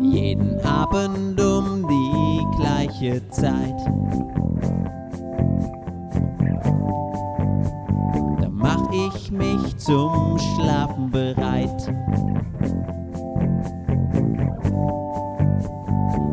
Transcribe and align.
Jeden 0.00 0.60
Abend 0.64 1.40
um 1.40 1.86
die 1.88 2.46
gleiche 2.56 3.28
Zeit. 3.30 3.74
Mich 9.62 9.76
zum 9.76 10.38
Schlafen 10.38 11.10
bereit. 11.10 11.92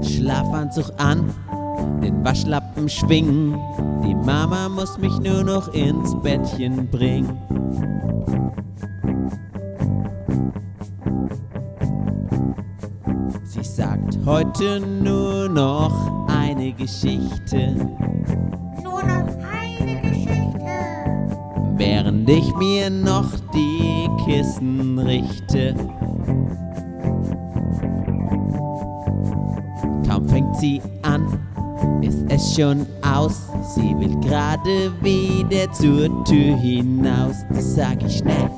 Schlafanzug 0.01 0.91
an, 0.97 1.33
den 2.01 2.23
Waschlappen 2.23 2.89
schwingen. 2.89 3.57
Die 4.03 4.15
Mama 4.15 4.69
muss 4.69 4.97
mich 4.97 5.17
nur 5.19 5.43
noch 5.43 5.67
ins 5.73 6.15
Bettchen 6.21 6.89
bringen. 6.89 7.37
Sie 13.43 13.63
sagt 13.63 14.17
heute 14.25 14.79
nur 14.79 15.49
noch 15.49 16.27
eine 16.27 16.73
Geschichte, 16.73 17.75
Nur 18.83 19.03
noch 19.03 19.03
eine 19.03 19.43
Geschichte. 19.43 19.54
Während 22.05 22.29
ich 22.29 22.53
mir 22.55 22.89
noch 22.91 23.31
die 23.51 24.07
Kissen 24.25 24.99
richte. 24.99 25.73
Kaum 30.07 30.29
fängt 30.29 30.55
sie 30.57 30.81
an, 31.01 31.25
ist 32.03 32.23
es 32.29 32.55
schon 32.55 32.85
aus. 33.01 33.49
Sie 33.73 33.97
will 33.97 34.15
gerade 34.19 34.91
wieder 35.01 35.71
zur 35.73 36.23
Tür 36.25 36.55
hinaus. 36.57 37.37
Das 37.49 37.73
sag 37.73 38.03
ich 38.03 38.17
schnell. 38.17 38.51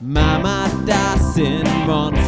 Mama, 0.00 0.66
das 0.86 1.34
sind 1.34 1.64
Monster 1.86 2.27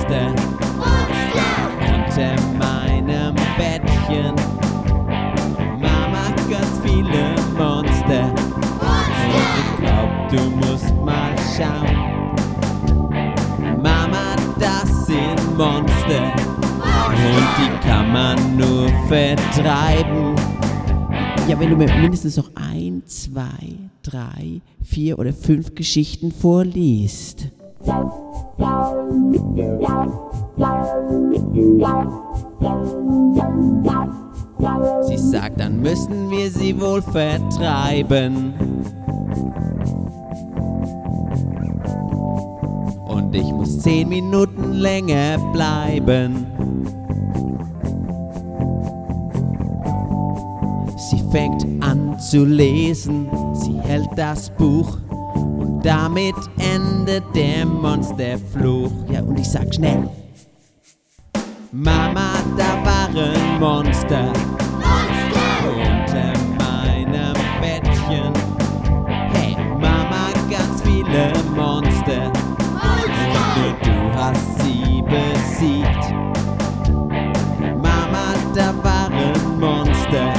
schauen. 11.60 11.96
Mama, 13.82 14.36
das 14.58 15.06
sind 15.06 15.58
Monster. 15.58 16.32
Und 17.10 17.48
die 17.58 17.86
kann 17.86 18.12
man 18.12 18.56
nur 18.56 18.88
vertreiben. 19.08 20.34
Ja, 21.48 21.58
wenn 21.58 21.70
du 21.70 21.76
mir 21.76 21.92
mindestens 22.00 22.36
noch 22.36 22.50
ein, 22.54 23.02
zwei, 23.06 23.90
drei, 24.02 24.60
vier 24.82 25.18
oder 25.18 25.32
fünf 25.32 25.74
Geschichten 25.74 26.32
vorliest. 26.32 27.48
Sie 35.02 35.18
sagt, 35.18 35.60
dann 35.60 35.80
müssen 35.80 36.30
wir 36.30 36.50
sie 36.50 36.80
wohl 36.80 37.02
vertreiben. 37.02 38.69
Und 43.30 43.36
ich 43.36 43.52
muss 43.52 43.78
zehn 43.78 44.08
Minuten 44.08 44.72
länger 44.72 45.38
bleiben. 45.52 46.48
Sie 50.96 51.22
fängt 51.30 51.64
an 51.80 52.18
zu 52.18 52.44
lesen, 52.44 53.28
sie 53.54 53.78
hält 53.88 54.08
das 54.16 54.50
Buch 54.50 54.98
und 55.60 55.80
damit 55.86 56.34
endet 56.58 57.22
der 57.32 57.66
Monsterfluch. 57.66 58.90
Ja, 59.12 59.22
und 59.22 59.38
ich 59.38 59.48
sag 59.48 59.72
schnell. 59.72 60.10
Mama, 61.70 62.32
da 62.56 62.84
waren 62.84 63.60
Monster 63.60 64.32
besiegt. 75.40 76.12
Mama, 77.76 78.34
da 78.54 78.74
waren 78.82 79.58
Monster. 79.60 80.32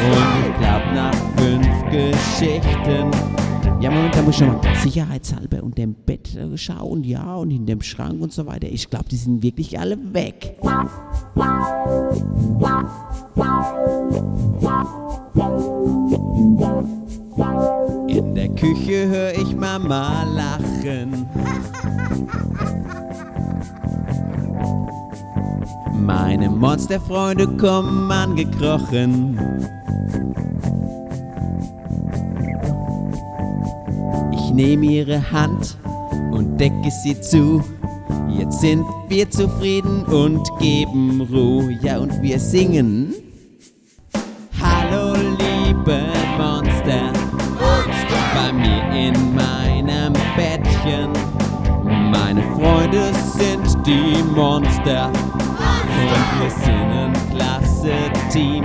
Und 0.00 0.46
ich 0.46 0.58
glaub 0.58 0.84
nach 0.94 1.14
fünf 1.36 1.68
Geschichten. 1.90 3.10
Ja, 3.80 3.90
Moment, 3.90 4.16
da 4.16 4.22
muss 4.22 4.34
ich 4.34 4.38
schon 4.38 4.48
mal 4.48 4.60
sicherheitshalber 4.76 5.62
unter 5.62 5.82
dem 5.82 5.94
Bett 5.94 6.36
schauen, 6.56 7.04
ja, 7.04 7.36
und 7.36 7.50
in 7.52 7.64
dem 7.64 7.80
Schrank 7.80 8.20
und 8.20 8.32
so 8.32 8.44
weiter. 8.46 8.66
Ich 8.68 8.90
glaube, 8.90 9.04
die 9.08 9.16
sind 9.16 9.42
wirklich 9.42 9.78
alle 9.78 9.96
weg. 10.12 10.56
In 18.08 18.34
der 18.34 18.48
Küche 18.48 19.08
höre 19.08 19.34
ich 19.34 19.54
Mama 19.54 20.24
lachen. 20.24 21.28
Meine 26.08 26.48
Monsterfreunde 26.48 27.46
kommen 27.58 28.10
angekrochen. 28.10 29.38
Ich 34.32 34.50
nehme 34.54 34.86
ihre 34.86 35.30
Hand 35.30 35.76
und 36.30 36.56
decke 36.56 36.90
sie 37.02 37.20
zu. 37.20 37.62
Jetzt 38.30 38.62
sind 38.62 38.86
wir 39.08 39.28
zufrieden 39.28 40.02
und 40.04 40.48
geben 40.58 41.20
Ruhe. 41.30 41.78
Ja, 41.82 41.98
und 41.98 42.22
wir 42.22 42.40
singen. 42.40 43.12
Hallo, 44.62 45.12
liebe 45.12 46.04
Monster. 46.38 47.12
Bei 48.34 48.50
mir 48.50 49.08
in 49.08 49.34
meinem 49.34 50.14
Bettchen. 50.34 51.10
Meine 52.10 52.42
Freunde 52.54 53.12
sind 53.36 53.86
die 53.86 54.22
Monster. 54.34 55.12
Wir 56.40 56.50
sind 56.50 56.90
ein 56.90 57.12
klasse 57.30 57.92
Team. 58.30 58.64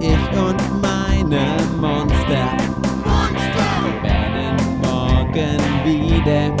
Ich 0.00 0.38
und 0.38 0.82
meine 0.82 1.56
Monster 1.80 2.46
werden 4.02 4.56
morgen 4.82 5.58
wieder. 5.84 6.54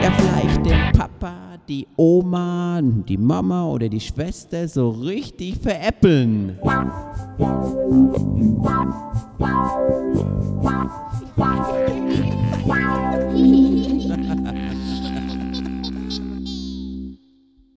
Ja, 0.00 0.10
vielleicht 0.16 0.66
den 0.66 0.92
Papa, 0.92 1.34
die 1.68 1.86
Oma, 1.96 2.80
die 2.82 3.18
Mama 3.18 3.66
oder 3.66 3.88
die 3.88 4.00
Schwester 4.00 4.66
so 4.66 4.90
richtig 4.90 5.58
veräppeln. 5.58 6.58